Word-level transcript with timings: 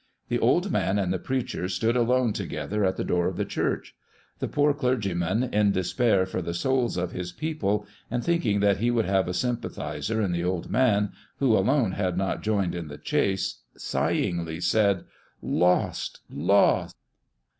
The 0.29 0.39
old 0.39 0.71
man 0.71 0.97
and 0.97 1.13
the 1.13 1.19
preacher 1.19 1.69
stood 1.69 1.95
alone 1.95 2.33
together 2.33 2.83
at 2.83 2.97
the 2.97 3.03
door 3.03 3.27
of 3.27 3.37
the 3.37 3.45
church. 3.45 3.93
The 4.39 4.47
poor 4.47 4.73
clergyman, 4.73 5.43
in 5.53 5.71
despair 5.73 6.25
for 6.25 6.41
the 6.41 6.55
souls 6.55 6.97
of 6.97 7.11
his 7.11 7.31
people, 7.31 7.85
and 8.09 8.23
thinking 8.23 8.61
that 8.61 8.77
he 8.77 8.89
would 8.89 9.05
have 9.05 9.27
a 9.27 9.33
sympathiser 9.35 10.19
in 10.19 10.31
the 10.31 10.43
old 10.43 10.71
man, 10.71 11.11
who 11.37 11.55
alone 11.55 11.91
had 11.91 12.17
not 12.17 12.41
joined 12.41 12.73
in 12.73 12.87
the 12.87 12.97
chase, 12.97 13.61
sighingly 13.77 14.59
said," 14.59 15.05
Lost, 15.63 16.21
lost!" 16.31 16.97